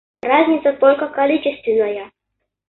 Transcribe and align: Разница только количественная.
Разница 0.23 0.73
только 0.73 1.09
количественная. 1.09 2.09